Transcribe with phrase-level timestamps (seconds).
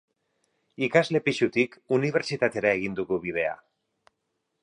[0.85, 3.55] Ikasle pisutik unibertsitatera egin dugu bidea.